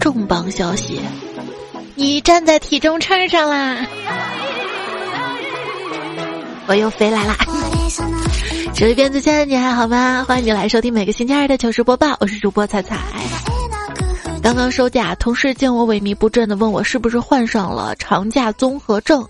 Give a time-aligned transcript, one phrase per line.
[0.00, 1.00] 重磅消息，
[1.94, 3.86] 你站在体重秤上啦！
[6.66, 7.36] 我又飞来啦！
[8.74, 10.24] 手一边子亲爱的你还好吗？
[10.26, 12.98] 欢迎你来收听每个星期二的糗事播报，我是主播彩彩。
[14.42, 19.24] 刚刚收假，同事见我萎靡不振的问我是不是患上了长假综合症，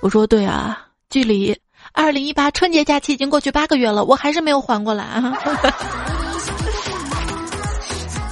[0.00, 1.56] 我说对啊，距离
[1.92, 5.32] 二零一八春节假期已经过去八个月了，我还是没有缓过来啊。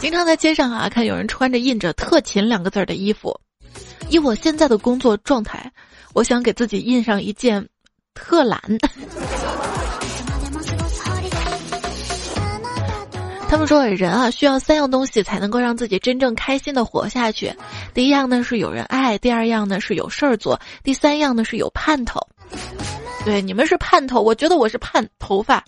[0.00, 3.38] 经常在街上啊，看有人穿着印着“特勤”两个字儿的衣服。
[4.08, 5.70] 以我现在的工作状态，
[6.14, 7.68] 我想给自己印上一件
[8.14, 8.60] “特懒”。
[13.50, 17.52] 他们说，人啊需要三样东西才能够让自己真正开心的活下去。
[17.92, 22.20] 第一样呢是有人爱，第二样呢是有事儿做，第三样呢是有盼头。
[23.24, 25.64] 对，你们是盼头，我觉得我是盼头发。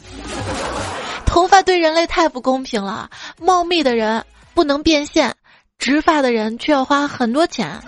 [1.30, 3.08] 头发对人类太不公平了，
[3.40, 5.32] 茂密的人不能变现，
[5.78, 7.80] 植发的人却要花很多钱。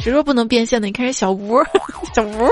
[0.00, 0.86] 谁说不能变现的？
[0.86, 1.62] 你看这小吴，
[2.16, 2.48] 小吴，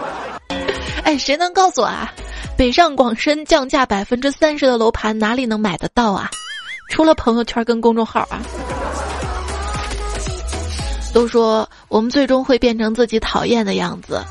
[1.04, 2.10] 哎，谁能告诉我啊？
[2.56, 6.30] 北上广深降价百分之三十的楼盘哪里能买得到啊？
[6.88, 8.40] 除了朋友圈跟公众号啊。
[11.12, 14.24] 都说我们最终会变成自己讨厌的样子，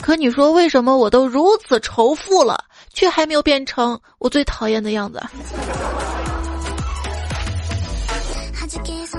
[0.00, 2.64] 可你说为什么我都如此仇富了？
[2.98, 5.22] 却还没有变成我最讨厌的样子。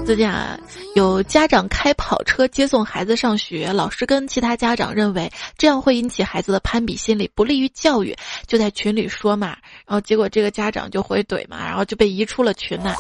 [0.06, 0.60] 最近啊，
[0.96, 8.14] 有家长开跑车接送孩子上学，老师跟其他家长认为这样会引起孩子的攀比心理，不利于教育，
[8.46, 9.56] 就在群里说嘛。
[9.86, 12.94] 然后结果这个家长就回怼嘛，然后就被移出了群呢。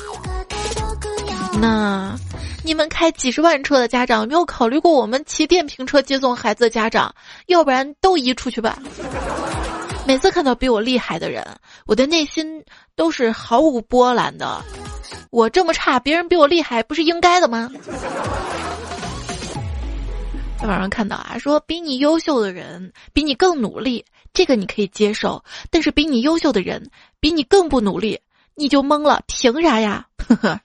[1.60, 2.16] 那
[2.64, 7.14] 你们开几十万车的家长有没有考虑过我们骑电瓶车接送孩子的家长？
[7.48, 8.80] 要不然都移出去吧。
[10.10, 11.46] 每次看到比我厉害的人，
[11.86, 12.66] 我的内心
[12.96, 14.60] 都是毫无波澜的。
[15.30, 17.70] 我这么差，别人比我厉害不是应该的吗？
[20.58, 24.04] 在网上看到啊，说比你优秀的人比你更努力，
[24.34, 25.40] 这个你可以接受；
[25.70, 26.90] 但是比你优秀的人
[27.20, 28.20] 比你更不努力，
[28.56, 29.22] 你就懵了。
[29.28, 30.08] 凭啥呀？
[30.18, 30.60] 呵呵，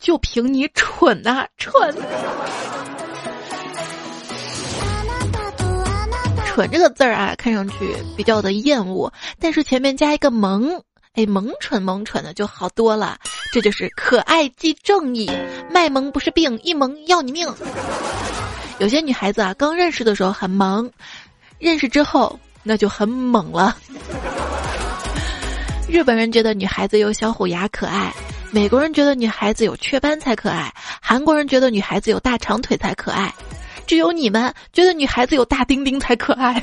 [0.00, 1.72] 就凭你蠢呐，蠢。
[6.56, 10.80] 蠢这个字儿啊，看上去比较的厌恶，但是前面加一个萌，
[11.12, 13.18] 哎，萌蠢萌蠢的就好多了。
[13.52, 15.30] 这就是可爱即正义，
[15.70, 17.46] 卖萌不是病，一萌要你命。
[18.78, 20.90] 有些女孩子啊，刚认识的时候很萌，
[21.58, 23.76] 认识之后那就很猛了。
[25.86, 28.10] 日本人觉得女孩子有小虎牙可爱，
[28.50, 30.72] 美国人觉得女孩子有雀斑才可爱，
[31.02, 33.30] 韩国人觉得女孩子有大长腿才可爱。
[33.86, 36.62] 只有你们觉得女孩子有大丁丁才可爱。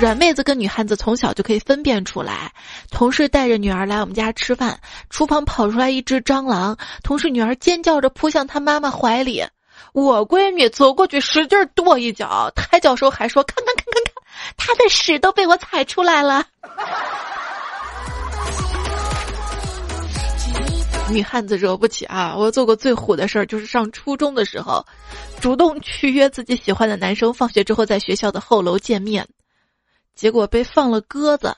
[0.00, 2.52] 软妹子跟女汉子从小就可以分辨出来。
[2.90, 4.78] 同事带着女儿来我们家吃饭，
[5.08, 9.44] 厨房跑出来一只蟑螂，同事女儿尖叫着扑向她妈妈怀里。
[9.92, 14.14] 我闺女走过去使劲跺一脚，抬脚时候还说：“看看看看看，
[14.56, 16.44] 她的屎都被我踩出来了。”
[21.10, 22.34] 女汉子惹不起啊！
[22.36, 24.84] 我做过最虎的事儿，就是上初中的时候，
[25.40, 29.26] 主动去约自己喜欢的男生放学之后在学校的后楼见面，
[30.14, 31.54] 结果被放了鸽子。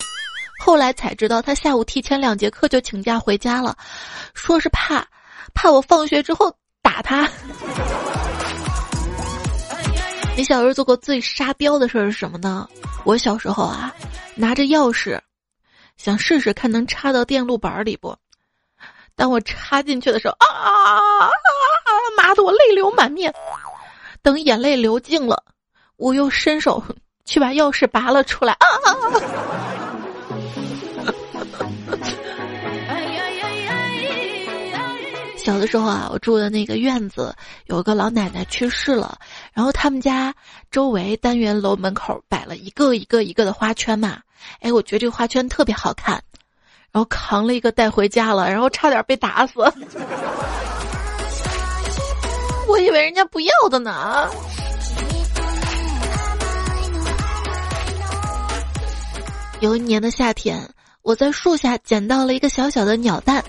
[0.58, 3.76] 后来才知道，他下午提前两节课就请假回家了，
[4.34, 5.06] 说是怕
[5.54, 6.52] 怕我放学之后
[6.82, 7.30] 打他。
[10.36, 12.68] 你小时候做过最沙雕的事儿是什么呢？
[13.04, 13.94] 我小时候啊，
[14.34, 15.18] 拿着钥匙，
[15.96, 18.14] 想试试看能插到电路板里不。
[19.16, 21.30] 当我插进去的时候，啊啊啊！
[22.18, 23.32] 妈的，我泪流满面。
[24.22, 25.42] 等眼泪流尽了，
[25.96, 26.84] 我又伸手
[27.24, 28.52] 去把钥匙拔了出来。
[28.52, 29.20] 啊啊啊！
[35.38, 37.34] 小的时候啊，我住的那个院子
[37.66, 39.16] 有个老奶奶去世了，
[39.54, 40.34] 然后他们家
[40.70, 44.18] 周围单元楼门口摆了一个一个一个的花圈嘛。
[44.60, 46.22] 哎，我觉得这个花圈特别好看。
[46.96, 49.60] 然后扛了一个带回家了，然后差点被打死。
[52.66, 54.26] 我以为人家不要的呢。
[59.60, 60.66] 有一年的夏天，
[61.02, 63.44] 我在树下捡到了一个小小的鸟蛋，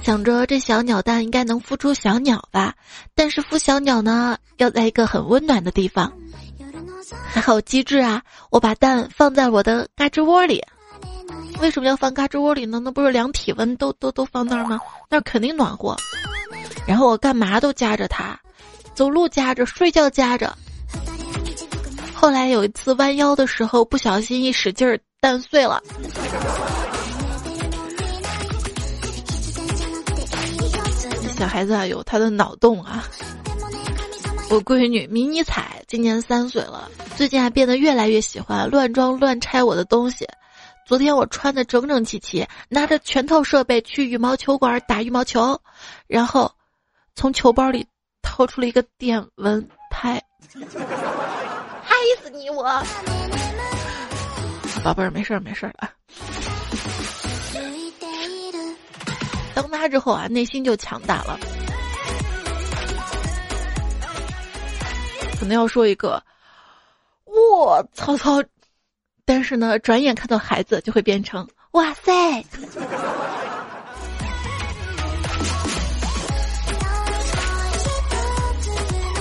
[0.00, 2.72] 想着这小鸟蛋应该能孵出小鸟吧。
[3.12, 6.12] 但是孵小鸟呢，要在一个很温暖的地方。
[7.26, 10.62] 还好机智啊，我把蛋放在我的嘎吱窝里。
[11.60, 12.80] 为什么要放嘎吱窝里呢？
[12.82, 14.78] 那不是量体温都都都放那儿吗？
[15.08, 15.96] 那肯定暖和。
[16.86, 18.38] 然后我干嘛都夹着它，
[18.94, 20.54] 走路夹着，睡觉夹着。
[22.12, 25.82] 后来有一次弯腰的时候，不小心一使劲儿，蛋碎了。
[31.38, 33.04] 小孩子啊，有他的脑洞啊！
[34.50, 40.26] 我闺女迷你彩今年三岁了，最近还变得越来越喜欢乱装乱拆我的东西。
[40.86, 45.58] 昨天我穿的整整齐齐，拿着全套设备去羽毛球馆打羽毛球，
[46.06, 46.54] 然后
[47.14, 47.86] 从球包里
[48.20, 50.22] 掏出了一个电蚊拍，
[51.82, 52.64] 害死你我！
[54.84, 55.90] 宝贝儿，没事儿没事儿啊。
[59.54, 61.38] 当妈之后啊，内心就强大了。
[65.40, 66.22] 可能要说一个，
[67.24, 68.42] 我操操！
[69.26, 72.44] 但是呢，转眼看到孩子就会变成哇塞。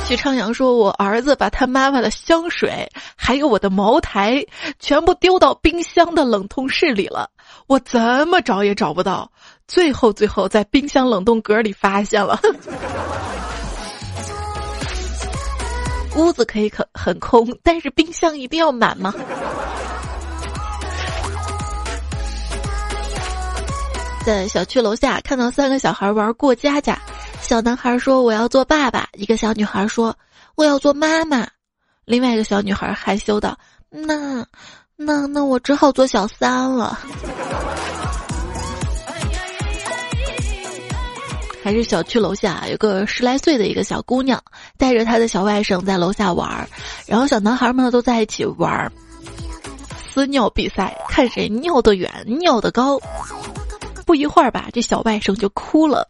[0.05, 4.45] 许昌阳说：“我儿子把他妈妈的香水，还有我的茅台，
[4.77, 7.29] 全部丢到冰箱的冷冻室里了。
[7.67, 9.31] 我怎么找也找不到，
[9.65, 12.37] 最后最后在冰箱冷冻格里发现了。
[16.17, 19.13] 屋子可以很很空，但是冰箱一定要满吗？”
[24.25, 26.97] 在小区楼下看到三个小孩玩过家家，
[27.41, 30.15] 小男孩说我要做爸爸，一个小女孩说
[30.55, 31.45] 我要做妈妈，
[32.05, 33.57] 另外一个小女孩害羞道
[33.91, 34.45] ：“那，
[34.95, 36.97] 那那我只好做小三了。”
[41.61, 44.41] 还是小区楼下有个十来岁的一个小姑娘，
[44.77, 46.65] 带着她的小外甥在楼下玩儿，
[47.05, 48.89] 然后小男孩们都在一起玩儿
[50.13, 52.09] 撕尿比赛，看谁尿得远，
[52.39, 52.97] 尿得高。
[54.05, 56.07] 不一会儿吧，这小外甥就哭了，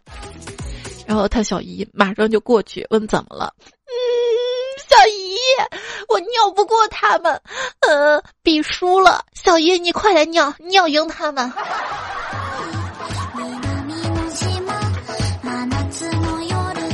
[1.05, 3.53] 然后他小姨马上就过去问怎么了。
[3.85, 3.93] 嗯，
[4.89, 5.37] 小姨，
[6.09, 7.41] 我尿不过他们，
[7.81, 9.23] 呃，比输了。
[9.33, 11.51] 小姨，你快来尿，尿赢他们。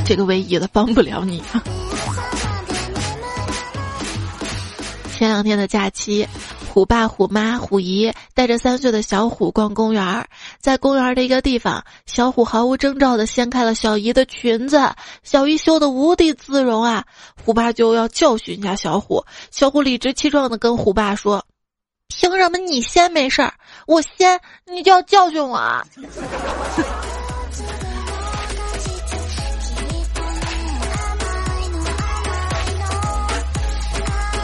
[0.04, 1.42] 这个唯一的帮不了你。
[5.16, 6.26] 前两天的假期。
[6.72, 10.24] 虎爸、虎妈、虎姨带着三岁的小虎逛公园儿，
[10.60, 14.80] 在公园的一个地方，小虎毫无征兆的掀开了小姨的裙子，
[15.24, 17.04] 小姨羞得无地自容啊！
[17.44, 21.44] 虎爸就要教训一下小虎，小虎理直气壮的跟虎爸说
[22.06, 23.52] ：“凭什么你先没事儿，
[23.88, 25.60] 我先你就要教训我？”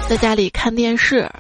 [0.09, 1.31] 在家里看电视。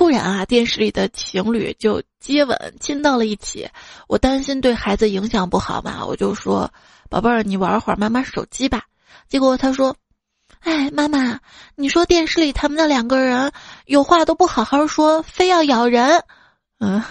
[0.00, 3.68] 突然啊，电视里的情侣就接吻亲到了一起，
[4.08, 6.72] 我担心对孩子影响不好嘛，我就说
[7.10, 8.84] ：“宝贝儿，你玩会儿妈妈手机吧。”
[9.28, 9.94] 结果他说
[10.64, 11.38] ：“哎，妈妈，
[11.74, 13.52] 你说电视里他们那两个人
[13.84, 16.24] 有话都不好好说，非要咬人，
[16.78, 17.02] 嗯，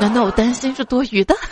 [0.00, 1.36] 难道我担心是多余的？”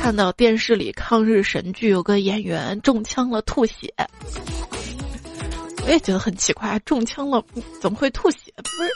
[0.00, 3.92] 看到电视里抗日神剧有个演员中枪了吐血。
[5.86, 7.44] 我也觉得很奇怪，中枪了
[7.80, 8.52] 怎么会吐血？
[8.56, 8.90] 不是，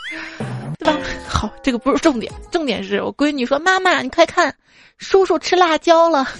[0.78, 0.98] 对吧？
[1.28, 4.54] 好，这个不是重点，重点是我闺女说：“妈妈，你快看，
[4.96, 6.26] 叔叔吃辣椒了。”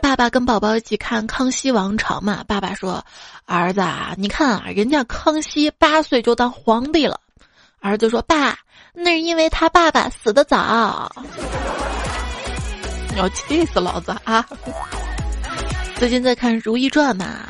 [0.00, 3.04] 爸爸跟宝宝一起看《康熙王朝》嘛，爸爸说
[3.44, 7.20] ：“儿子啊，你看啊，人家康熙八岁就当皇帝了。”
[7.80, 8.56] 儿子说：“爸，
[8.92, 11.10] 那是因为他爸爸死的早。”
[13.18, 14.46] 要气死老子啊！
[15.96, 17.48] 最近在看《如懿传》嘛，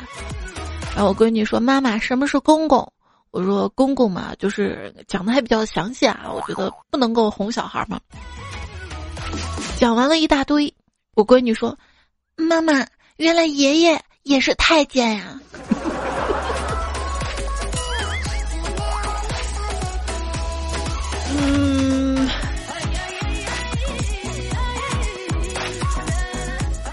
[0.95, 2.91] 然后我闺女说：“妈妈，什么是公公？”
[3.29, 7.99] 我说：“公公嘛，就是讲的还比较详细啊，我觉得不能够哄小孩嘛。”
[9.77, 10.73] 讲完了一大堆，
[11.13, 11.77] 我闺女说
[12.35, 12.83] ：“妈妈，
[13.17, 15.39] 原来爷爷也是太监呀。”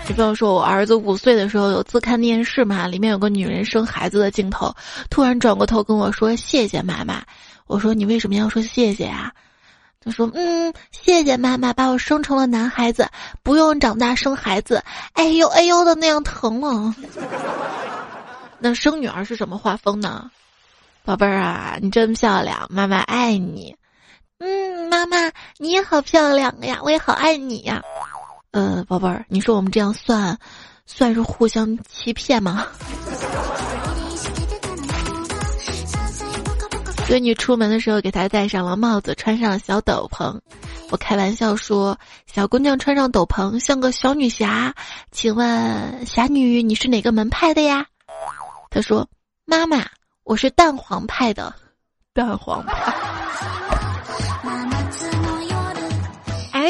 [0.07, 4.73] 比方说，我儿子五岁的时候有次看电视嘛，里面有个女人生孩子的镜头，
[5.11, 7.23] 突然转过头跟我说：“谢谢妈妈。”
[7.67, 9.33] 我说：“你为什么要说谢谢啊？”
[10.01, 13.09] 他说：“嗯，谢谢妈妈把我生成了男孩子，
[13.43, 14.83] 不用长大生孩子，
[15.15, 16.95] 哎呦哎呦的那样疼啊。
[18.59, 20.31] ”那生女儿是什么画风呢？
[21.05, 23.75] 宝贝儿啊，你真漂亮，妈妈爱你。
[24.39, 25.17] 嗯，妈妈
[25.59, 27.83] 你也好漂亮呀，我也好爱你呀。
[28.57, 30.39] 呃，宝贝儿，你说我们这样算，
[30.87, 32.67] 算是互相欺骗吗？
[37.07, 40.41] 闺女出门的时候给她戴上了帽子，穿上了小斗篷。
[40.89, 41.99] 我开玩笑说，
[42.33, 44.75] 小姑娘穿上斗篷像个小女侠。
[45.13, 47.85] 请问侠女，你是哪个门派的呀？
[48.71, 49.07] 她说，
[49.45, 49.85] 妈妈，
[50.25, 51.55] 我是蛋黄派的。
[52.15, 52.91] 蛋黄派。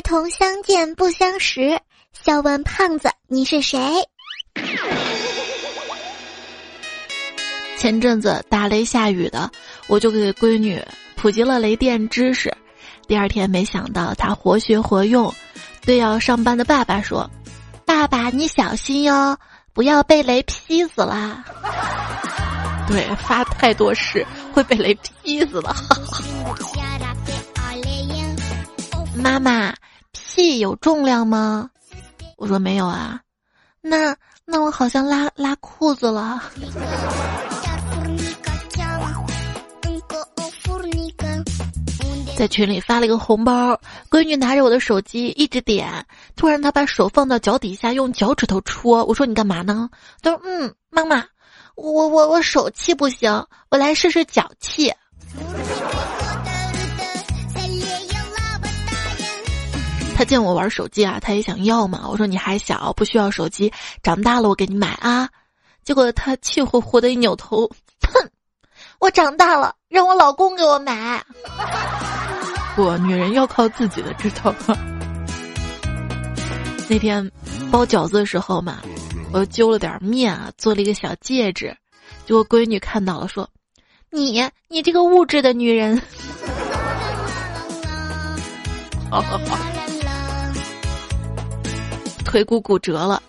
[0.06, 1.80] 儿童相见不相识，
[2.12, 3.76] 笑问胖子你是谁？
[7.76, 9.50] 前阵子打雷下雨的，
[9.88, 10.80] 我就给闺女
[11.16, 12.56] 普及了雷电知识。
[13.08, 15.34] 第二天没想到她活学活用，
[15.84, 17.28] 对要上班的爸爸说
[17.84, 19.36] ：“爸爸你小心哟，
[19.72, 21.44] 不要被雷劈死啦。”
[22.86, 25.74] 对，发太多誓会被雷劈死的。
[29.16, 29.74] 妈妈，
[30.36, 31.70] 屁有重量吗？
[32.36, 33.18] 我说没有啊。
[33.80, 34.14] 那
[34.44, 36.42] 那我好像拉拉裤子了。
[42.36, 45.90] 在群里发了一个红包，闺女拿着我的手机一直点，
[46.36, 49.02] 突然她把手放到脚底下，用脚趾头戳。
[49.06, 49.88] 我说你干嘛呢？
[50.20, 51.24] 她说嗯，妈妈，
[51.76, 53.32] 我我我手气不行，
[53.70, 54.92] 我来试试脚气。
[60.16, 62.08] 他见我玩手机啊，他也想要嘛。
[62.08, 63.70] 我说你还小，不需要手机，
[64.02, 65.28] 长大了我给你买啊。
[65.84, 67.68] 结果他气呼呼的一扭头，
[68.00, 68.30] 哼，
[68.98, 71.22] 我长大了，让我老公给我买。
[72.74, 74.74] 不，女人要靠自己的，知道吗？
[76.88, 77.30] 那天
[77.70, 78.78] 包饺子的时候嘛，
[79.34, 81.76] 我揪了点面啊，做了一个小戒指，
[82.24, 83.46] 结果闺女看到了，说
[84.10, 86.00] ：“你，你这个物质的女人。”
[89.10, 89.85] 好好好。
[92.36, 93.22] 腿骨骨折了，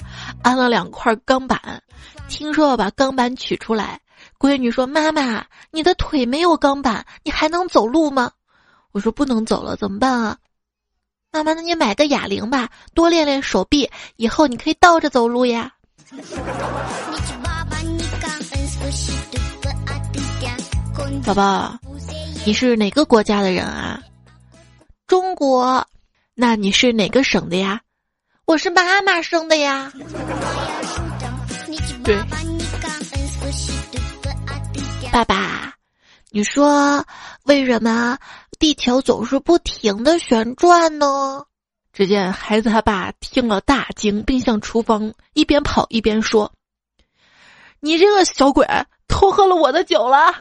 [0.43, 1.81] 安了两块钢板，
[2.27, 3.97] 听说要把钢板取出来。
[4.37, 8.29] 闺女说：“妈妈，你的腿没有钢板，你还能走路吗？”
[8.91, 10.37] 我说：“不能走了，怎么办啊？”
[11.31, 15.71] 妈妈，那你买个哑铃吧，多练练手臂，以后你可以倒着走路呀。
[21.25, 21.79] 宝宝，
[22.45, 24.03] 你是哪个国家的人啊？
[25.07, 25.87] 中国。
[26.35, 27.79] 那你是哪个省的呀？
[28.47, 29.91] 我是妈妈生的呀。
[32.01, 32.17] 对，
[35.11, 35.73] 爸爸，
[36.29, 37.05] 你说
[37.43, 38.17] 为什么
[38.57, 41.43] 地球总是不停的旋转呢？
[41.91, 46.49] 只见孩子他爸听了大惊，并向厨房一边跑一边说
[47.81, 48.65] ：“你这个小鬼，
[49.09, 50.33] 偷喝了我的酒了。”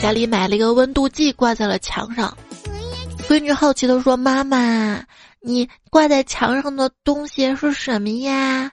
[0.00, 2.36] 家里买了一个温度计，挂在了墙上。
[3.26, 5.02] 闺女好奇的说：“妈妈，
[5.40, 8.70] 你挂在墙上的东西是什么呀？”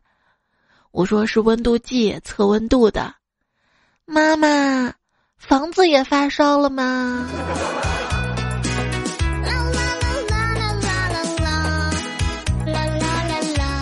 [0.92, 3.15] 我说：“是温度计，测温度的。”
[4.06, 4.94] 妈妈，
[5.38, 7.25] 房子也发烧了吗？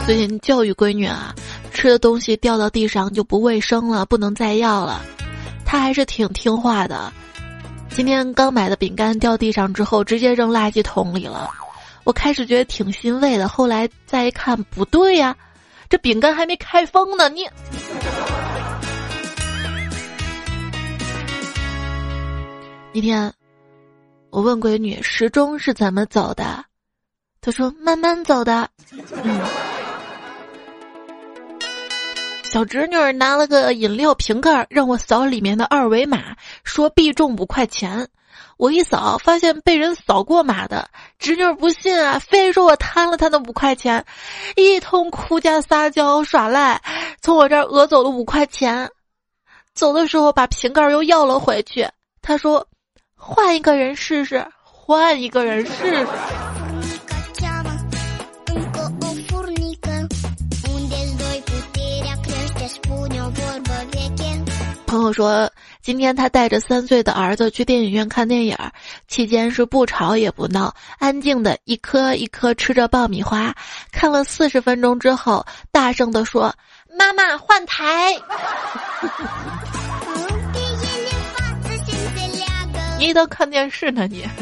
[0.05, 1.35] 最近教育闺女啊，
[1.73, 5.01] 吃的东西掉到地上就不卫生了，不能再要了。
[5.65, 7.11] 她还是挺听话的。
[7.93, 11.49] 今天刚买的饼干掉地上之后，直接扔垃圾桶里了。
[12.03, 15.35] 我开始觉得挺欣慰的，后来再一看，不对呀，
[15.89, 17.29] 这饼干还没开封呢。
[17.29, 17.45] 你
[22.93, 23.31] 那天
[24.31, 26.65] 我问闺女时钟是怎么走的，
[27.39, 28.67] 她说慢慢走的。
[29.23, 29.41] 嗯。
[32.51, 38.09] 小侄女拿了个饮料瓶盖，让我扫里面的二维码，说必中五块钱。
[38.57, 40.89] 我一扫，发现被人扫过码的。
[41.17, 44.03] 侄女不信啊，非说我贪了她那五块钱，
[44.57, 46.81] 一通哭加撒娇耍赖，
[47.21, 48.89] 从我这儿讹走了五块钱。
[49.73, 51.87] 走的时候把瓶盖又要了回去。
[52.21, 52.67] 他说
[53.15, 56.07] ：“换一个人试试，换一个人试试。”
[65.01, 68.55] 朋友说，今天他带着三岁的儿子去电影院看电影，
[69.07, 73.51] 期间是不吵也不闹，安静的一颗一颗吃着爆米花。
[73.91, 76.53] 看了四十分钟之后，大声的说
[76.95, 78.15] ：“妈妈换台。”
[82.99, 84.23] 你都看电视呢你？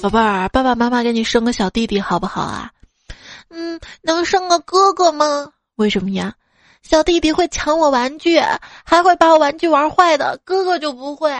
[0.00, 2.70] 宝贝儿，爸爸妈妈给你生个小弟弟好不好啊？
[3.50, 5.50] 嗯，能生个哥哥吗？
[5.76, 6.34] 为什么呀？
[6.82, 8.40] 小弟弟会抢我玩具，
[8.84, 11.30] 还会把我玩具玩坏的，哥哥就不会。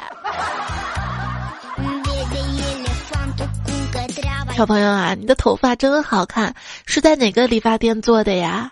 [4.54, 8.70] 小朋友啊，你的头发真好看，是在哪个理发店做的呀？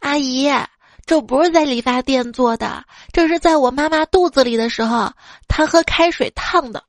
[0.00, 0.50] 阿姨，
[1.04, 2.82] 这不是在理发店做的，
[3.12, 5.12] 这是在我妈妈肚子里的时候，
[5.46, 6.82] 她喝开水烫的。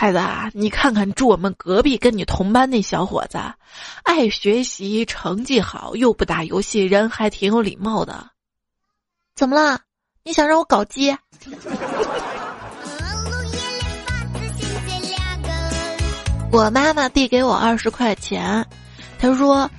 [0.00, 3.38] 孩子啊，你看看住我们隔壁跟你同班那小伙子，
[4.02, 8.30] 爱学习，成绩好，又不打游戏，人还挺有礼貌的。
[9.36, 9.80] 怎么了？
[10.24, 11.14] 你想让我搞基？
[16.50, 18.66] 我妈妈递给我二十块钱，
[19.18, 19.70] 她说：“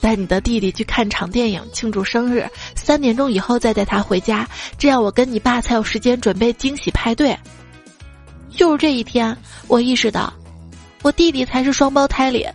[0.00, 2.48] 带你的弟弟去看场电影，庆祝生日。
[2.76, 7.36] 三点钟以后再带他回家，这样我跟你爸才有时间准备惊喜派对。”
[8.56, 9.36] 就是这一天，
[9.68, 10.32] 我意识到，
[11.02, 12.46] 我弟弟才是双胞胎里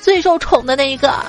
[0.00, 1.12] 最受宠的那一个。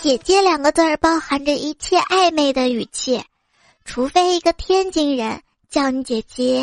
[0.00, 3.22] 姐姐两个字儿包含着一切暧昧的语气，
[3.84, 6.62] 除非一个天津人叫你姐姐。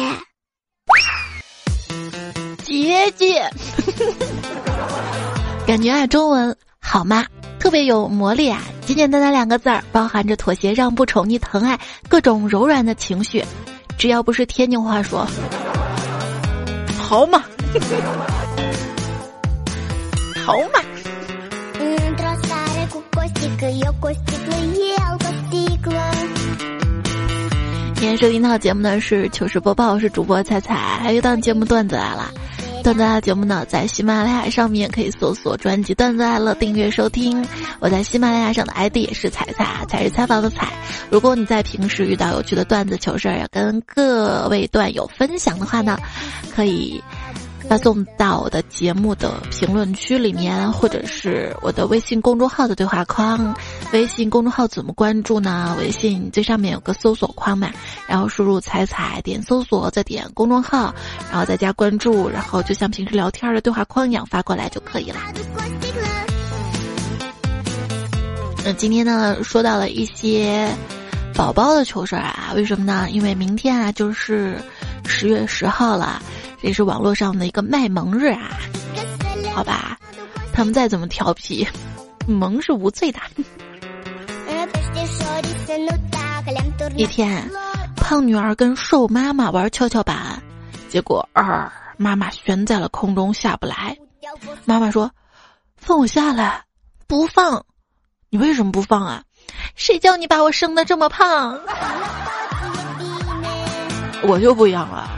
[2.63, 3.49] 姐姐，
[5.65, 7.25] 感觉爱，中文好吗？
[7.61, 8.59] 特别有魔力啊！
[8.87, 13.45] 简简单单两个字儿，包含着妥协、让步、宠溺、疼爱各种柔软的情绪。
[13.99, 15.27] 只要不是天津话说，
[16.97, 17.43] 好嘛，
[20.43, 20.81] 好嘛。
[27.93, 32.31] 今天收听到节目呢是糗事播报，是主播彩彩，还有一档节目段子来了。
[32.83, 37.45] 段子爱节目呢，在喜马拉雅上面可以搜索专辑《段子爱乐》，订阅收听。
[37.79, 40.67] 我在喜马拉雅上的 ID 也是彩彩，彩是采访的彩。
[41.11, 45.97] 如果你在平时遇到有趣的段子、糗事儿要跟各位段友分享的话呢，
[46.55, 47.01] 可以。
[47.71, 53.55] 发送到我的节目的评论区里面，或者是我的微信公众号的对话框。
[53.93, 55.73] 微信公众号怎么关注呢？
[55.79, 57.71] 微信最上面有个搜索框嘛，
[58.09, 60.93] 然后输入“彩彩”，点搜索，再点公众号，
[61.29, 65.31] 然后再加关注，然后就像平时聊天的对话框一样发过来就可以啦。
[68.65, 70.67] 那今天呢，说到了一些
[71.33, 73.07] 宝宝的糗事儿啊，为什么呢？
[73.11, 74.61] 因为明天啊就是
[75.11, 76.21] 十月十号了。
[76.61, 78.49] 这是网络上的一个卖萌日啊，
[79.53, 79.97] 好吧，
[80.53, 81.67] 他们再怎么调皮，
[82.25, 83.19] 萌是无罪的。
[86.95, 87.47] 一天，
[87.95, 90.41] 胖女儿跟瘦妈妈玩跷跷板，
[90.87, 93.95] 结果二妈妈悬在了空中下不来。
[94.65, 95.11] 妈妈说
[95.75, 96.63] ：“放我下来。”
[97.05, 97.65] 不放，
[98.29, 99.23] 你为什么不放啊？
[99.75, 101.59] 谁叫你把我生的这么胖？
[104.23, 105.09] 我就不一样了。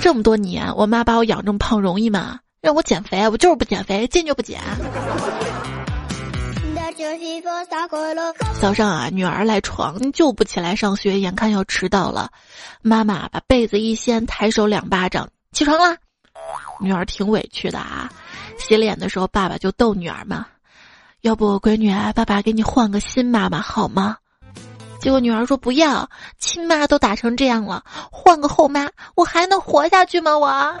[0.00, 2.40] 这么多年，我妈把我养这么胖容易吗？
[2.60, 4.60] 让我减肥，我就是不减肥，减就不减。
[8.60, 12.30] 早上啊，女儿赖床就不起来上学，眼看要迟到了，
[12.82, 15.96] 妈妈把被子一掀，抬手两巴掌，起床啦。
[16.80, 18.10] 女儿挺委屈的啊。
[18.58, 20.46] 洗脸的时候，爸爸就逗女儿嘛
[21.22, 24.16] ：“要不闺女，爸爸给你换个新妈妈好吗？”
[25.04, 30.38] 结果女儿说不要，亲妈都打成这样了，换个后妈，我还能活下去吗？
[30.38, 30.74] 我。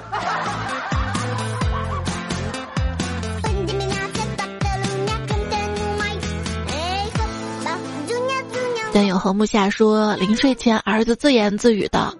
[8.94, 12.14] 段友和木下说，临睡前儿子自言自语道：“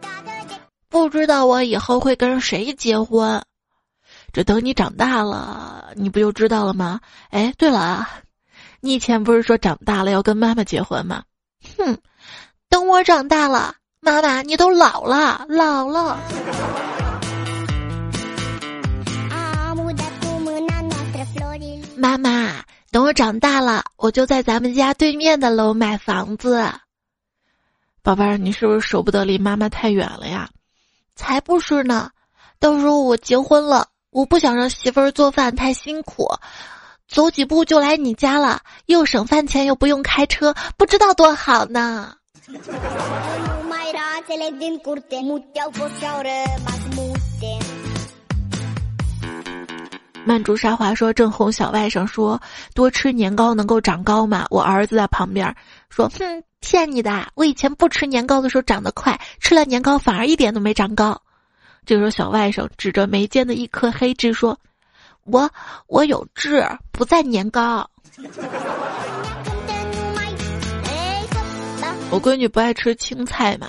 [0.91, 3.43] 不知道我以后会跟谁结婚，
[4.31, 7.01] 这等你长大了，你不就知道了吗？”
[7.33, 8.11] 哎，对了啊，
[8.81, 11.23] 你以前不是说长大了要跟妈妈结婚吗？
[11.77, 11.99] 哼，
[12.69, 16.19] 等我长大了，妈妈你都老了，老了。
[21.97, 26.71] 妈妈，等我长大了，我就在咱们家对面的楼买房子。
[28.03, 30.51] 宝贝儿，你是不是舍不得离妈妈太远了呀？
[31.17, 32.11] 才不是呢，
[32.59, 36.29] 到时候我结婚了，我不想让媳妇儿做饭太辛苦。
[37.07, 42.15] 走几步就来你家了，又省饭钱又不用开车，不知道多好呢。
[50.25, 52.41] 曼珠沙华说：“正哄小外甥说
[52.75, 55.55] 多吃年糕能够长高嘛？”我儿子在旁边
[55.91, 57.27] 说：“哼，骗你的！
[57.35, 61.21] 我以前不吃年糕的时候长得快，吃了年糕反而一点都没长高。”
[61.85, 64.59] 这时候小外甥指着眉间的一颗黑痣说。
[65.25, 65.51] 我
[65.87, 67.89] 我有痣，不在年糕。
[72.11, 73.69] 我闺女不爱吃青菜嘛，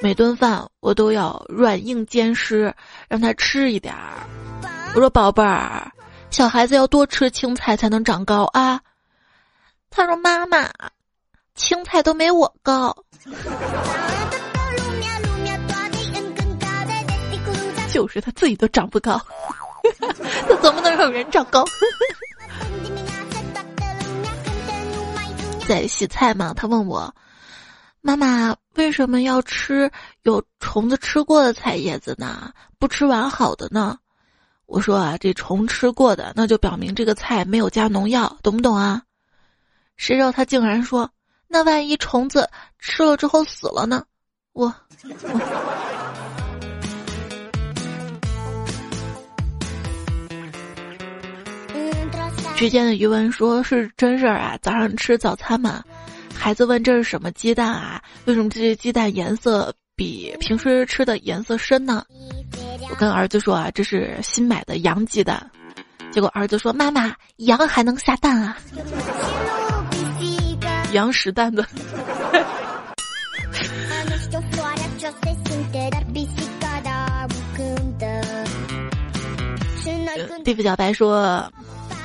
[0.00, 2.74] 每顿饭我都要软硬兼施，
[3.08, 4.14] 让她吃一点儿。
[4.94, 5.90] 我说宝贝儿，
[6.30, 8.80] 小孩子要多吃青菜才能长高啊。
[9.90, 10.70] 她说妈妈，
[11.54, 12.96] 青菜都没我高。
[17.92, 19.20] 就是他自己都长不高。
[20.00, 21.64] 他怎么能让人长高？
[25.68, 27.14] 在洗菜嘛，他问我
[28.02, 29.90] ：“妈妈为什么要吃
[30.22, 32.52] 有虫子吃过的菜叶子呢？
[32.78, 33.96] 不吃完好的呢？”
[34.66, 39.02] 我说：“啊，这虫吃过的，那就表明这个菜没有加农药，懂不懂啊？”
[39.96, 41.10] 谁知道他竟然说
[41.46, 44.04] ：“那万一虫子吃了之后死了呢？”
[44.52, 45.89] 我我。
[52.60, 54.58] 之间的余文说是真事儿啊！
[54.60, 55.82] 早上吃早餐嘛，
[56.34, 58.02] 孩子问这是什么鸡蛋啊？
[58.26, 62.04] 为什么这些鸡蛋颜色比平时吃的颜色深呢？
[62.90, 65.50] 我跟儿子说啊，这是新买的羊鸡蛋。
[66.12, 68.58] 结果儿子说：“妈妈，羊还能下蛋啊？
[70.92, 71.64] 羊屎蛋子。
[80.44, 81.50] ”地府小白说。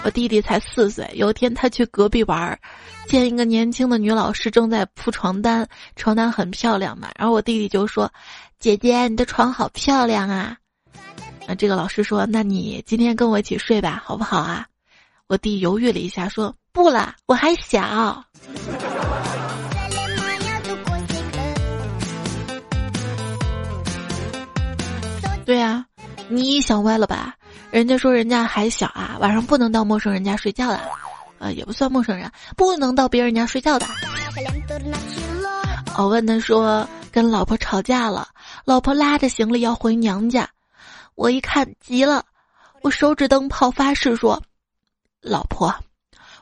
[0.06, 2.60] 我弟弟才四岁，有一天他去隔壁玩，
[3.08, 7.10] 见一个年轻的女老师正在铺床单，床单很漂亮嘛。
[7.18, 8.14] 然后我弟弟就说
[8.62, 10.58] ：“姐姐，你的床好漂亮啊！”
[11.50, 14.68] 那这个老师说：“那你今天跟我一起睡吧，好不好啊？”
[15.26, 18.24] 我弟犹豫了一下，说：“不了，我还小。”
[25.44, 25.84] 对呀，
[26.30, 27.36] 你想歪了吧？
[27.76, 30.80] 人家说人家还小啊，晚上不能到陌生人家睡觉的，
[31.40, 33.86] 呃，也不算陌生人，不能到别人家睡觉的。
[35.98, 38.30] 我问他说跟老婆吵架了，
[38.64, 40.50] 老婆拉着行李要回娘家，
[41.16, 42.24] 我一看急了，
[42.82, 44.42] 我手指灯泡发誓说，
[45.20, 45.76] 老婆，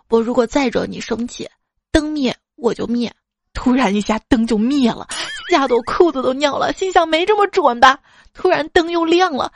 [0.09, 1.49] 我如果再惹你生气，
[1.91, 3.11] 灯灭我就灭。
[3.53, 5.07] 突然一下灯就灭了，
[5.49, 7.97] 吓得我裤子都尿了，心想没这么准吧？
[8.35, 9.51] 突然灯又亮了。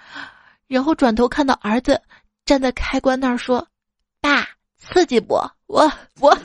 [0.67, 2.01] 然后转头看到儿子
[2.45, 3.65] 站在开关那儿说
[4.21, 5.35] ：“爸，刺激不？
[5.67, 6.37] 我我。”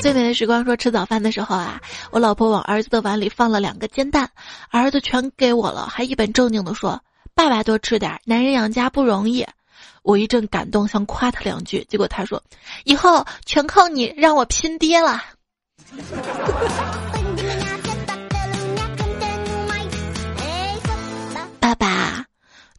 [0.00, 1.80] 最美的时光说吃早饭的时候啊，
[2.12, 4.30] 我老婆往儿子的碗里放了两个煎蛋，
[4.70, 7.02] 儿子全给我了，还一本正经的说
[7.34, 9.46] ：“爸爸多吃点，男人养家不容易。”
[10.02, 12.42] 我一阵感动，想夸他两句，结果他说
[12.84, 15.22] ：“以后全靠你让我拼爹了。”
[21.60, 22.24] 爸爸，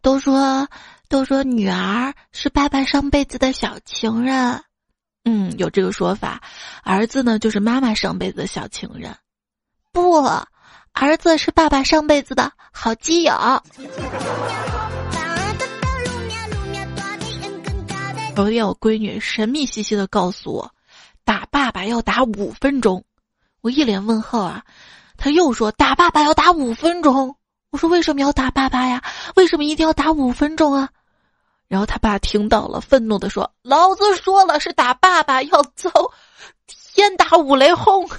[0.02, 0.67] 都说
[1.08, 4.63] 都说女儿是爸爸上辈子的小情人，
[5.26, 6.41] 嗯，有这个说法。
[6.84, 9.15] 儿子呢，就是妈妈上辈子的小情人。
[9.91, 10.24] 不，
[10.93, 13.34] 儿子是爸爸上辈子的好基友。
[18.38, 20.72] 有一天，我闺女神秘兮兮的告诉我，
[21.30, 23.06] 打爸爸要打五分钟。
[23.62, 24.63] 我一脸问号啊！
[25.15, 27.36] 他又说打爸爸要打五分钟。
[27.70, 29.04] 我说为什么要打爸爸呀？
[29.36, 30.89] 为什么一定要打五分钟啊？
[31.68, 35.92] 然后他爸听到了，愤怒的说：“老子说了是打爸爸要遭
[36.68, 38.10] 天打五雷轰。”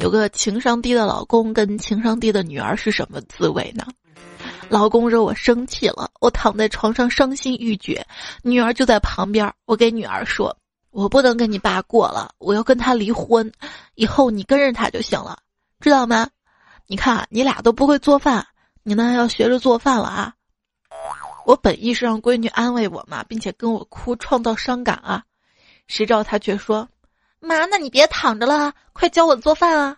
[0.00, 3.86] 有个情商低的老公跟情商低的女儿是什么滋味呢？
[4.68, 8.04] 老公惹我生气了，我躺在床上伤心欲绝，
[8.42, 9.52] 女儿就在旁边。
[9.64, 10.56] 我给女儿说
[10.90, 13.50] ：“我不能跟你爸过了，我要跟他离婚，
[13.94, 15.38] 以后你跟着他就行了，
[15.80, 16.28] 知道吗？
[16.86, 18.46] 你看你俩都不会做饭，
[18.82, 20.34] 你呢要学着做饭了啊！”
[21.46, 25.22] 我本意是让闺女安慰我嘛，并且跟我哭，创造伤感啊，
[25.86, 26.88] 谁知道她却说
[27.38, 29.96] ：“妈，那你别躺着了，快教我做饭啊！”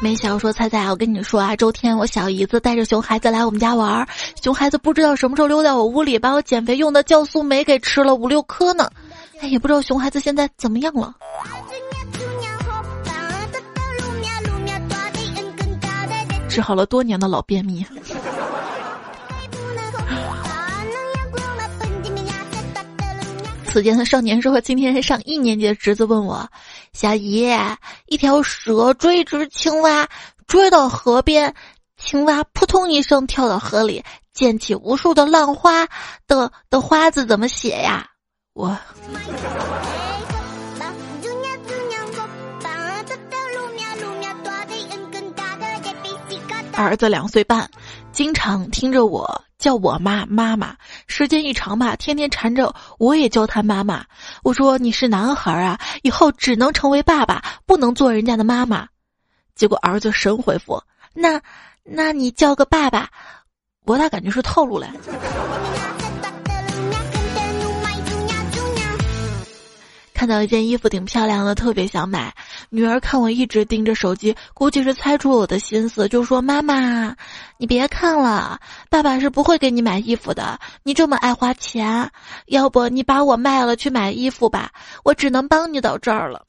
[0.00, 4.06] 没想说猜猜，我跟你说啊，周天我小姨子带着熊孩子来我们家玩儿，
[4.42, 8.90] 熊孩子不知道什么时候溜到我屋里，把我减肥用的酵素酶给吃了五六颗呢。
[9.40, 11.14] 哎，也不知道熊孩子现在怎么样了。
[16.48, 17.84] 治好了多年的老便秘。
[23.76, 26.48] 此间的少年说：“今天上一年级的侄子问我。”
[26.94, 27.46] 小姨，
[28.06, 30.08] 一条蛇追一只青蛙，
[30.46, 31.54] 追到河边，
[31.98, 35.86] 青蛙扑通一声跳到河里，溅起无数的浪花
[36.26, 38.08] 的的花字怎么写呀？
[38.54, 38.74] 我。
[46.72, 47.70] 儿子两岁半，
[48.10, 49.44] 经常听着我。
[49.58, 54.04] 叫我妈妈妈，时间一长吧，天天缠着我也叫他妈妈。
[54.42, 58.88] 我说你是男孩啊，以后只能成为爸爸，不能做人家的妈妈。
[59.54, 60.82] 结果儿子神回复：
[61.14, 61.40] 那，
[61.82, 63.08] 那你叫个爸爸，
[63.84, 64.88] 我咋感觉是套路嘞？
[70.16, 72.34] 看到一件衣服挺漂亮的，特别想买。
[72.70, 77.14] 女儿看我一直盯着手机，估计是猜出我的心思，就说：“妈妈，
[77.58, 80.58] 你别看了，爸爸是不会给你买衣服的。
[80.82, 82.10] 你这么爱花钱，
[82.46, 84.70] 要不你把我卖了去买衣服吧？
[85.04, 86.42] 我只能帮你到这儿了。”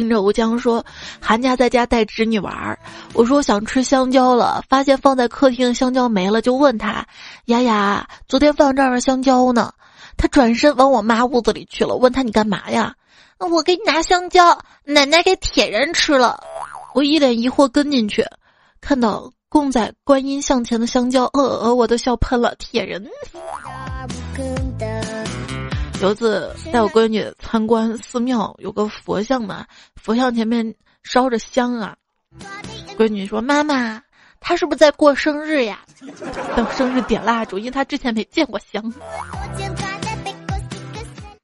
[0.00, 0.82] 听着吴江说
[1.20, 2.78] ：“寒假在家带侄女玩儿，
[3.12, 7.06] 我说想吃香蕉了，发现放在客厅的香蕉没了，就问他：
[7.44, 9.74] 雅雅，昨天放这儿的香蕉呢？
[10.16, 12.94] 他转身往我妈屋子里去了，问他你干嘛呀？
[13.36, 16.42] 我给你拿香蕉，奶奶给铁人吃了。
[16.94, 18.24] 我一脸疑惑跟进去，
[18.80, 22.54] 看到供在观音像前的香蕉，呃呃，我都笑喷了。
[22.58, 23.06] 铁人。”
[26.00, 31.94] 有次带我闺女参观寺庙，有个佛像嘛，佛像前面烧着香啊。
[32.96, 34.02] 闺女说：“妈妈，
[34.40, 35.80] 他是不是在过生日呀？
[36.56, 38.82] 等生日点蜡烛，因为他之前没见过香。”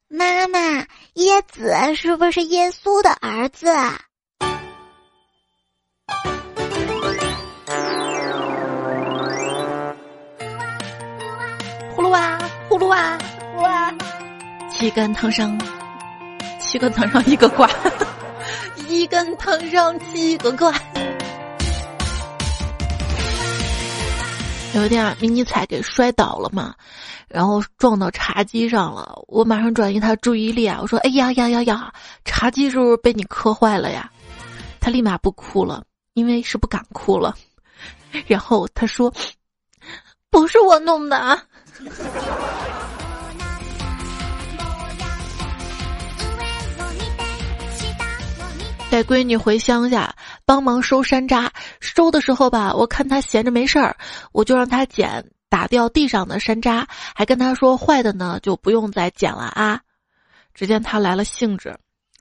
[0.08, 0.58] 妈妈，
[1.16, 3.66] 椰子是不是耶稣的儿子？
[11.94, 12.38] 呼噜哇，
[12.70, 13.35] 呼噜哇，哇。
[14.78, 15.58] 七根藤上，
[16.60, 17.66] 七根藤上一个挂，
[18.90, 20.70] 一根藤上七个挂。
[24.74, 26.74] 有一天啊，迷你彩给摔倒了嘛，
[27.26, 29.18] 然后撞到茶几上了。
[29.28, 31.90] 我马上转移他注意力啊，我说：“哎呀呀呀呀，
[32.26, 34.10] 茶几是不是被你磕坏了呀？”
[34.78, 37.34] 他立马不哭了，因为是不敢哭了。
[38.26, 39.10] 然后他说
[40.28, 41.42] ：“不是我弄的。”啊。”
[48.88, 53.96] 带闺女回乡下帮忙收山楂，收的时候吧，我看她闲着没事儿，
[54.32, 59.80] 我就让她捡打掉地上的山楂，还跟她说坏的呢就不用再捡了啊。
[60.54, 61.76] 只见她来了兴致，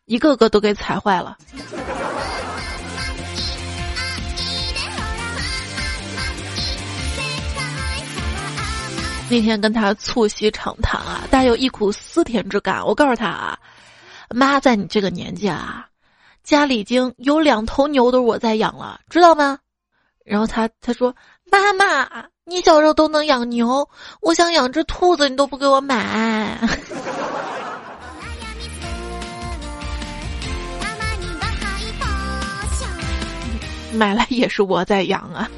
[0.05, 1.37] 一个个都给踩坏了。
[9.29, 12.83] 那天跟她促膝长谈啊，带有一股思甜之感。
[12.85, 13.57] 我告诉她啊，
[14.29, 15.87] 妈在你这个年纪啊。
[16.45, 19.57] 家里已经有两头牛都是我在养了，知道吗？
[20.23, 21.13] 然后他他说
[21.51, 22.07] ：“妈妈，
[22.45, 23.89] 你小时候都能养牛，
[24.21, 26.59] 我想养只兔子，你都不给我买。
[33.91, 35.49] 买来也是我在养啊。”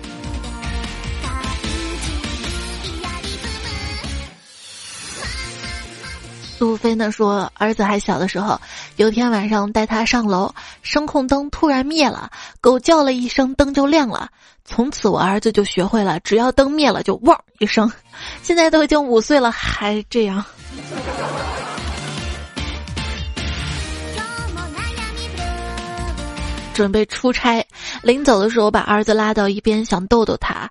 [6.57, 8.59] 苏菲呢说，儿子还小的时候，
[8.97, 14.27] 有天晚上带他上楼，声控灯突然灭了，狗叫了一声，灯就亮了。
[14.65, 17.91] 从此我儿子就学会了，只要灯灭了就汪一声。
[18.41, 20.43] 现在都已经五岁了，还这样。
[26.73, 27.63] 准备出差，
[28.01, 30.67] 临走的时候把儿子拉到一边，想逗逗他，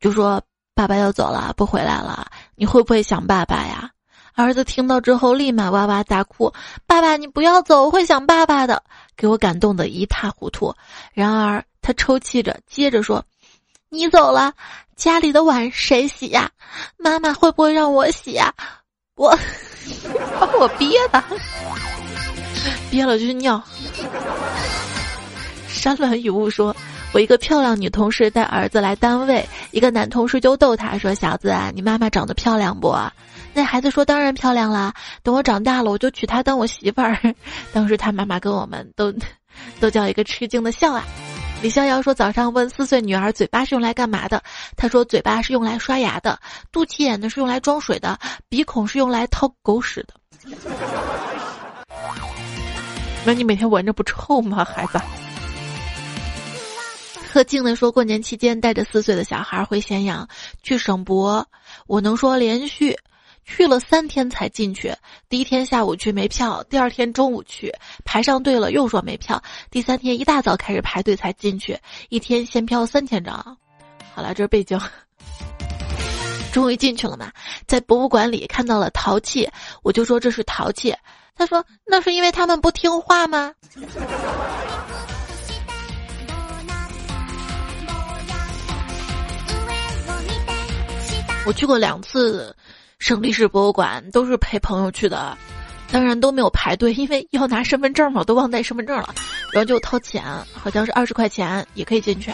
[0.00, 0.42] 就说
[0.74, 3.90] ：“爸爸要走了，不回来了，你会不会想爸爸呀？”
[4.36, 6.52] 儿子听到之后，立马哇哇大哭
[6.86, 8.82] ：“爸爸，你不要走，我会想爸爸的。”
[9.16, 10.74] 给我感动的一塌糊涂。
[11.14, 13.24] 然而他抽泣着，接着说
[13.88, 14.52] ：“你走了，
[14.94, 16.50] 家里的碗谁洗呀？
[16.98, 18.52] 妈妈会不会让我洗呀？
[19.16, 19.34] 我
[20.38, 21.24] 把 我憋的，
[22.90, 23.62] 憋了就去尿。”
[25.66, 26.76] 山峦雨雾说
[27.14, 32.94] ：“我一个漂亮女同事带儿子来单位，一个男同事就逗他说：‘小子，你妈妈长得漂亮不？’”
[33.56, 34.92] 那孩子说：“当然漂亮啦，
[35.22, 37.18] 等我长大了，我就娶她当我媳妇儿。
[37.72, 39.10] ”当时他妈妈跟我们都
[39.80, 41.02] 都叫一个吃惊的笑啊。
[41.62, 44.42] 李逍遥说：“早上问四岁女儿嘴巴是用来干嘛的？
[44.76, 46.38] 她说嘴巴是用来刷牙的，
[46.70, 48.18] 肚脐眼呢是用来装水的，
[48.50, 50.12] 鼻孔是用来掏狗屎的。
[53.24, 55.00] 那你每天闻着不臭吗，孩子？”
[57.32, 60.28] 贺静的说：“过年期间带着四岁的小孩回咸阳
[60.62, 61.48] 去省博，
[61.86, 62.94] 我能说连续。”
[63.46, 64.92] 去了三天才进去，
[65.28, 67.72] 第一天下午去没票，第二天中午去
[68.04, 71.78] 排上队了又说没票，第三天一大早开始排队才进去，
[72.08, 73.56] 一天限票三千张。
[74.14, 74.78] 好了，这是背景。
[76.52, 77.30] 终于进去了嘛，
[77.66, 79.48] 在博物馆里看到了陶器，
[79.82, 80.92] 我就说这是陶器，
[81.36, 83.54] 他说那是因为他们不听话吗？
[91.46, 92.52] 我去过两次。
[92.98, 95.36] 省历史博物馆都是陪朋友去的，
[95.92, 99.14] 当然都没有排队，因为要拿身份证嘛，都忘带身份证了。
[99.52, 102.32] 然后就掏钱，好像是二十块钱也可以进去。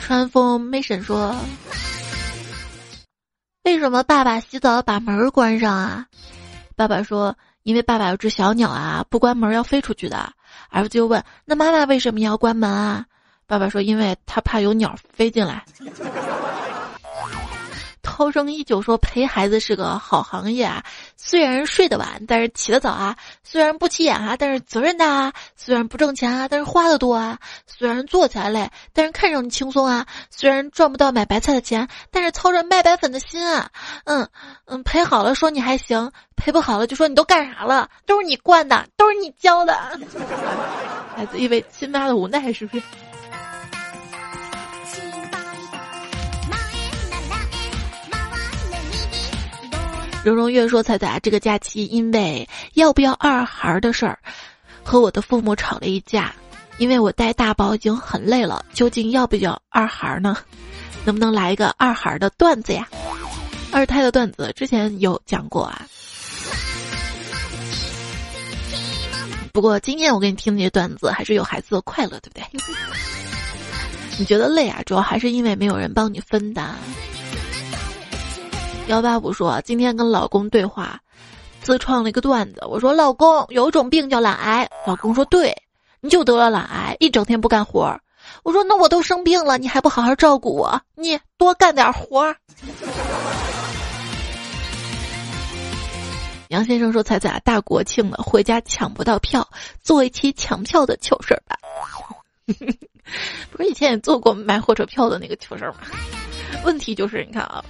[0.00, 1.36] 川风 mission 说
[3.62, 6.06] ：“为什么爸爸洗澡把门关上啊？”
[6.74, 10.32] 爸爸说：“因为爸爸有只小鸟啊，不关门要飞出去的。”
[10.70, 13.06] 儿子就问：“那妈妈为什么要关门啊？”
[13.50, 15.64] 爸爸说：“因为他怕有鸟飞进来。”
[18.00, 20.84] 涛声依旧说陪孩子是个好行业啊，
[21.16, 33.68] 虽然睡得晚，但是起得早啊；虽然不起眼啊，但是责任大啊；虽然不挣钱啊，但是花的多啊；虽然做起来累，但是看上去轻松啊；虽然赚不到买白菜的钱，但是操着卖白粉的心啊。
[34.04, 34.28] 嗯
[34.66, 37.88] 嗯，陪好了说你还行，陪不好了就说你都干啥了？
[38.06, 39.74] 都是你惯的，都是你教的。
[41.16, 42.84] 孩子因为亲妈的无奈，是不是？
[50.22, 54.18] 蓉蓉月说：“彩彩，这个假期因为要不要二孩的事儿，
[54.84, 56.34] 和我的父母吵了一架。
[56.76, 60.36] 因为我带大宝已经很累了，究竟要不要二孩呢？
[61.06, 62.86] 能不能来一个二孩的段子呀？
[63.72, 65.86] 二胎的段子之前有讲过啊。
[69.52, 72.44] 不过今天我给你听那些段子，还是有孩子的快乐，对不对？
[74.18, 74.82] 你觉得累啊？
[74.84, 76.74] 主要还是因为没有人帮你分担。”
[78.90, 80.98] 幺八五说：“今天跟老公对话，
[81.62, 82.60] 自创了一个段子。
[82.68, 84.68] 我说，老公有一种病叫懒癌。
[84.84, 85.56] 老公说，对，
[86.00, 87.96] 你就得了懒癌，一整天不干活。
[88.42, 90.82] 我说，那我都生病了，你还不好好照顾我？
[90.96, 92.34] 你多干点活。
[96.50, 99.48] ”杨先生说：“彩彩大国庆了，回家抢不到票，
[99.80, 101.56] 做一期抢票的糗事儿吧。
[103.52, 105.78] 不是以前也做过买火车票的那个糗事儿吗？
[106.64, 107.64] 问题就是，你看啊。”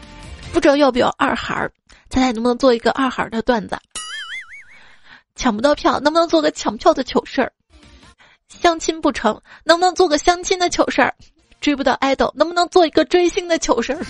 [0.52, 1.72] 不知道要不要二孩儿，
[2.08, 3.78] 猜猜能不能做一个二孩儿的段子？
[5.36, 7.52] 抢不到票，能不能做个抢票的糗事儿？
[8.48, 11.14] 相亲不成，能不能做个相亲的糗事儿？
[11.60, 14.00] 追不到爱豆，能不能做一个追星的糗事儿？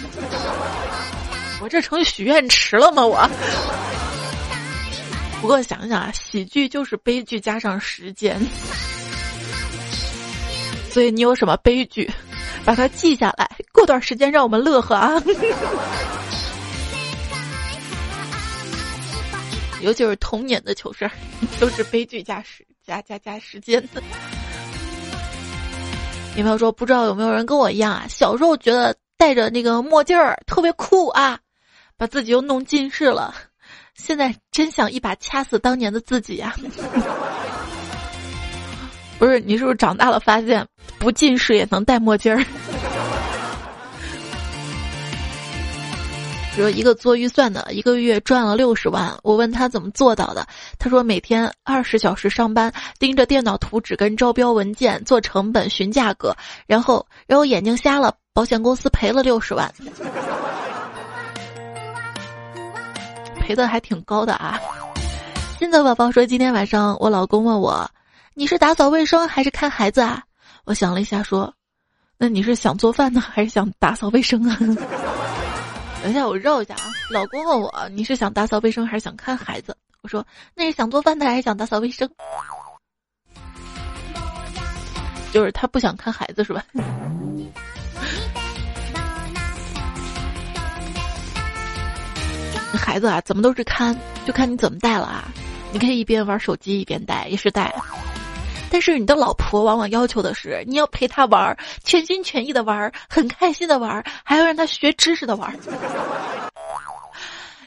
[1.62, 3.04] 我这成许愿池了吗？
[3.04, 3.28] 我。
[5.40, 8.40] 不过想想啊，喜剧就是悲剧加上时间，
[10.90, 12.10] 所以你有什么悲剧，
[12.64, 15.22] 把它记下来，过段时间让我们乐呵啊。
[19.82, 21.10] 尤其是童年的糗事儿，
[21.58, 24.02] 都是悲剧加时加加加时间的。
[26.36, 28.04] 有没有说不知道有没有人跟我一样啊？
[28.08, 31.38] 小时候觉得戴着那个墨镜儿特别酷啊，
[31.96, 33.34] 把自己又弄近视了。
[33.94, 36.54] 现在真想一把掐死当年的自己呀！
[39.20, 40.66] 不是你是不是长大了发现
[40.98, 42.42] 不近视也能戴墨镜儿？
[46.56, 49.14] 说一个做预算的，一个月赚了六十万。
[49.22, 50.46] 我问他怎么做到的，
[50.78, 56.34] 他说每天二十小时上班，盯着电脑图纸跟招标文件，做成本、询价格，
[56.66, 59.70] 然后然后眼睛瞎了，保险公司赔了六十万，
[63.38, 64.58] 赔的还挺高的啊。
[65.60, 67.86] 新的宝宝说，今天晚上我老公问我，
[68.40, 70.22] 你是打扫卫生还是看孩子啊？
[70.64, 71.52] 我想了一下说，
[72.16, 74.56] 那你是想做饭呢，还是想打扫卫生啊？
[76.02, 76.88] 等一下，我绕一下啊！
[77.10, 79.76] 老公问我，你是想打扫卫生还是想看孩子？
[80.00, 82.08] 我说那是想做饭的还是想打扫卫生？
[85.34, 86.64] 就是他不想看孩子是吧？
[92.72, 95.28] 孩子啊，怎么都是看，就看你怎么带了啊！
[95.74, 97.70] 你可以一边玩手机一边带，也是带。
[98.70, 105.54] 但是你的老婆往往要求的是，你要陪她玩，全心全意的玩，很开心的玩，还要让她学知识的玩。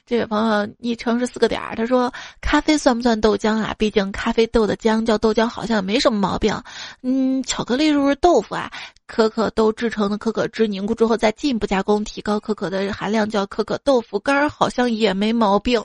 [0.06, 3.74] 这位朋友昵称是四个点儿，他说：“咖啡算不算豆浆啊？
[3.78, 6.54] 毕竟咖啡豆的浆叫豆浆，好像也没什么毛病。
[7.02, 8.70] 嗯，巧克力是不是豆腐啊？
[9.08, 15.82] 可可豆制成的可可汁凝固之后再进一步加工，提高可可的含量叫可可豆腐干，好像也没毛病。”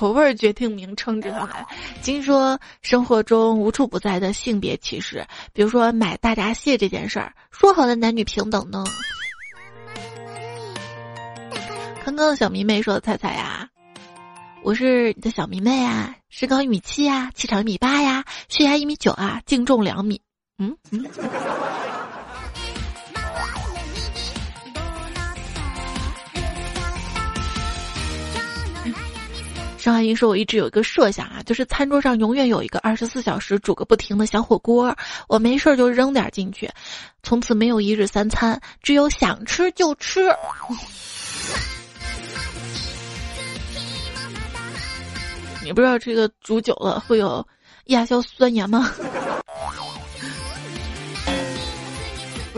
[0.00, 1.50] 口味决定名称，知道吗？
[2.02, 8.82] 听说生活中无处不在的性别歧视，比如说买大闸蟹这件事儿，说好的男女平等呢？
[12.02, 13.68] 刚刚小迷妹说的：“猜猜呀，
[14.62, 20.18] 我是你的小迷妹啊，身高一米七呀，气场一米八呀，血压一米九啊，净重两米。”
[20.56, 21.04] 嗯嗯。
[29.90, 34.96] 阿姨说：“我一直有一个设想啊，就是餐桌上永远有一个二十四小时煮个不停的小火锅，
[35.28, 36.70] 我没事儿就扔点进去，
[37.22, 40.28] 从此没有一日三餐，只有想吃就吃。
[45.62, 47.46] ”你不知道这个煮久了会有
[47.86, 48.90] 亚硝酸盐吗？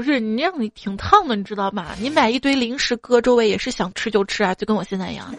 [0.02, 1.94] 不是你让你挺烫的，你知道吗？
[2.00, 5.32] 你买一堆零食搁周围也是想吃就吃啊，就跟我现在一样。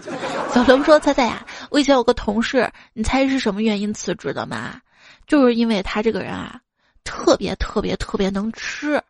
[0.53, 4.79] 小刘说：“猜猜呀，我以前有个同事，你猜是什么原因辞职的吗？
[5.27, 6.61] 就是因为他这个人啊，
[7.03, 9.03] 特别特别特别能吃，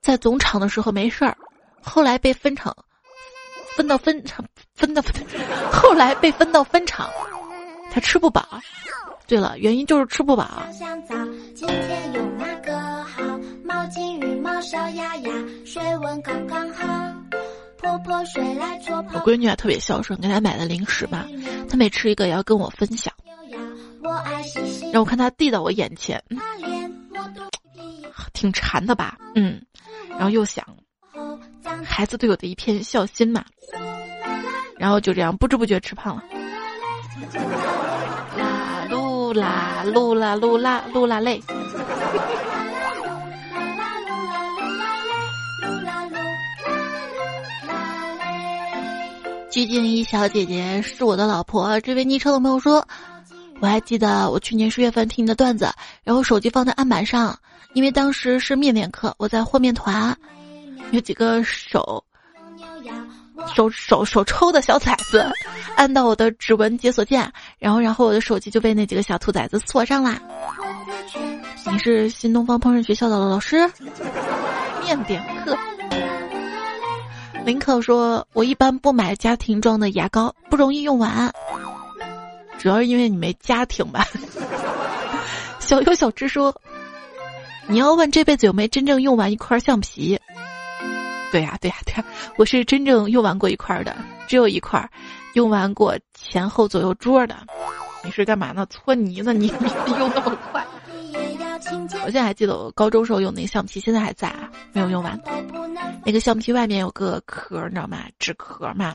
[0.00, 1.36] 在总厂的时候没事儿，
[1.82, 2.72] 后来被分厂，
[3.74, 4.44] 分到分厂，
[4.76, 5.12] 分到分，
[5.72, 7.10] 后来被分到分厂，
[7.90, 8.46] 他吃不饱。
[9.26, 10.62] 对了，原因就是吃不饱。”
[19.12, 21.26] 我闺女啊特别孝顺，给她买的零食嘛，
[21.68, 23.12] 她每吃一个也要跟我分享。
[24.92, 26.22] 让我看她递到我眼前，
[28.32, 29.18] 挺馋的吧？
[29.34, 29.60] 嗯，
[30.10, 30.64] 然后又想，
[31.84, 33.44] 孩子对我的一片孝心嘛，
[34.78, 36.22] 然后就这样不知不觉吃胖了。
[38.34, 41.40] 啦噜啦噜啦噜啦噜啦嘞。
[49.54, 51.78] 鞠婧祎小姐姐是我的老婆。
[51.78, 52.84] 这位昵称的朋友说
[53.62, 55.70] ：“我还记得我去年十月份听你的段子，
[56.02, 57.38] 然后手机放在案板上，
[57.72, 60.12] 因为当时是面面课，我在和面团，
[60.90, 62.02] 有几个手
[63.54, 65.24] 手手手抽的小崽子，
[65.76, 70.20] 按到我的指纹解锁键，然后然后我的手机就被那几个小兔崽子锁上啦。
[71.70, 73.70] 你是新东方烹饪学校的老师？
[74.84, 75.56] 面点课。”
[77.44, 81.30] 林可说：“我一般不买家庭装的牙膏，不容易用完。
[82.58, 84.06] 主要是因为你没家庭吧。
[85.60, 86.54] ”小优小智说
[87.68, 90.18] ：“你要问这辈子有没真正用完一块橡皮？
[91.30, 92.04] 对呀，对呀，对呀，
[92.38, 93.94] 我是真正用完过一块的，
[94.26, 94.88] 只有一块，
[95.34, 97.36] 用完过前后左右桌的。
[98.02, 98.66] 你是干嘛呢？
[98.70, 99.34] 搓泥呢？
[99.34, 99.48] 你
[99.98, 100.63] 用那么快？”
[102.04, 105.18] 我现在还记得我高中时候用那个橡皮，现在还在啊，没有用完。
[106.04, 108.04] 那个橡皮外面有个壳，你知道吗？
[108.18, 108.94] 纸壳嘛。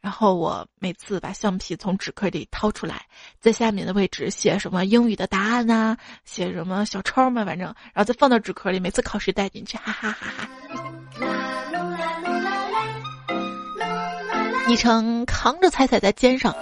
[0.00, 3.06] 然后我每次把橡皮从纸壳里掏出来，
[3.40, 10.48] 在下面的位置写什么英语的答案呐，写什么小抄嘛，反正，然后再放到纸壳里，每次考试带进去，哈哈哈哈。
[14.68, 16.54] 昵称扛着彩彩在肩上，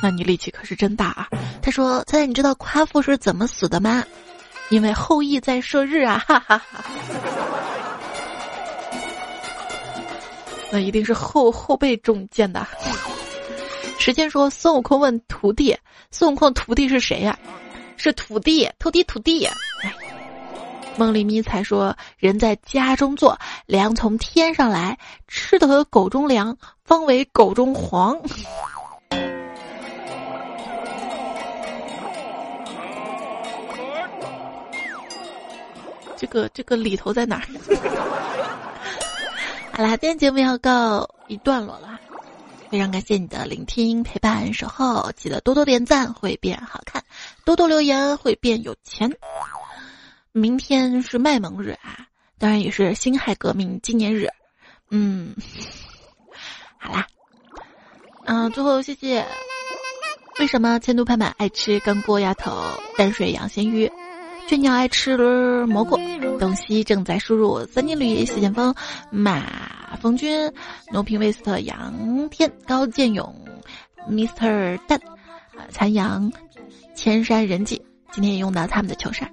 [0.00, 1.28] 那你力气可是真大啊。
[1.62, 4.04] 他说：“彩彩，你知道夸父是怎么死的吗？”
[4.68, 6.84] 因为后羿在射日啊， 哈哈哈！
[10.70, 12.66] 那一定是后后背中箭的。
[13.98, 15.76] 时间说，孙悟空问徒弟
[16.10, 17.38] ：“孙悟空徒弟是谁呀？”
[17.96, 19.48] 是土地，土地，土地。
[20.96, 24.98] 梦里迷彩说：“人在家中坐，粮从天上来，
[25.28, 28.18] 吃得狗中粮，方为狗中黄。”
[36.16, 37.46] 这个这个里头在哪儿？
[39.72, 42.00] 好啦，今天节目要告一段落了，
[42.70, 47.02] 非常感谢你的聆听、陪伴、守候，记得多多点赞会变好看，
[47.44, 49.14] 多多留言会变有钱。
[50.32, 52.06] 明天是卖萌日啊，
[52.38, 54.28] 当然也是辛亥革命纪念日。
[54.90, 55.34] 嗯，
[56.78, 57.06] 好啦，
[58.24, 59.26] 嗯，最后谢谢。
[60.38, 62.52] 为什么千度盼盼爱吃干锅鸭头、
[62.96, 63.90] 淡水养鲜鱼？
[64.48, 65.16] 雀鸟爱吃
[65.66, 65.98] 蘑菇，
[66.38, 67.64] 东西正在输入。
[67.66, 68.72] 三金驴、谢剑锋、
[69.10, 70.52] 马逢军、
[70.92, 73.34] 牛平威斯特、杨天、高建勇、
[74.08, 75.00] Mr 蛋、
[75.70, 76.30] 残阳、
[76.94, 77.82] 千山人迹，
[78.12, 79.28] 今天也用到他们的球衫。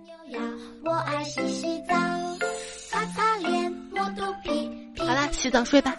[4.97, 5.95] 好啦，洗澡睡吧。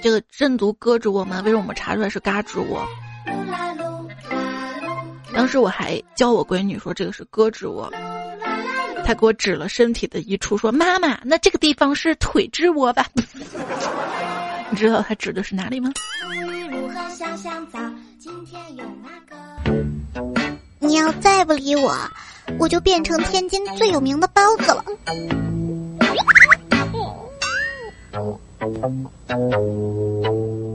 [0.00, 1.40] 这个真毒胳肢窝吗？
[1.44, 2.86] 为什么我们查出来是嘎吱窝？
[5.34, 7.88] 当时我还教我闺女说这个是胳肢窝，
[9.04, 13.06] 她给我指了身体的一处说：“妈妈，那这个地方是腿之窝吧？”
[14.70, 15.92] 你知道她指的是哪里吗？
[20.80, 21.94] 你要再不理我，
[22.58, 24.84] 我就变成天津最有名的包子了。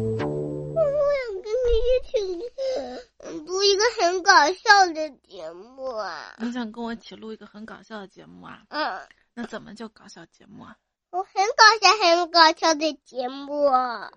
[3.46, 6.36] 录一个很搞笑的节目啊！
[6.40, 8.64] 你想跟我一起录一个很搞笑的节目啊？
[8.70, 9.02] 嗯，
[9.34, 10.78] 那怎么叫搞笑节目啊？
[11.12, 13.70] 我很搞笑，很搞笑的节目。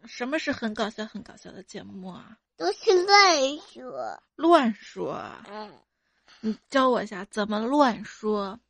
[0.07, 2.39] 什么是很搞笑、很搞笑的节目啊？
[2.57, 4.23] 都是乱说。
[4.37, 5.23] 乱说。
[5.51, 5.73] 嗯。
[6.41, 8.61] 你教我一下怎么乱说。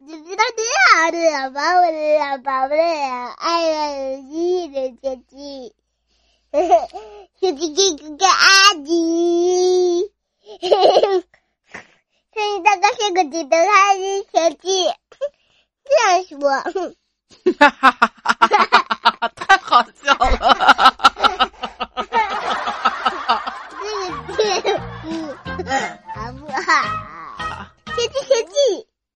[0.00, 0.62] 你知道这
[1.00, 5.74] 样的，宝贝的，宝贝的，爱你的姐姐，
[6.50, 10.70] 小鸡哥哥的阿姨，嘿嘿，
[12.32, 14.90] 所以大家是个值得开心小鸡。
[15.84, 16.48] 这样说，
[17.58, 18.00] 哈哈哈
[18.48, 18.64] 哈
[19.20, 20.94] 哈，太好笑了，哈哈哈
[22.40, 22.48] 哈
[23.26, 23.30] 哈，
[24.32, 24.66] 这个
[25.02, 25.06] 鸡，
[26.14, 26.68] 好不好？
[27.88, 28.88] 小鸡，小鸡。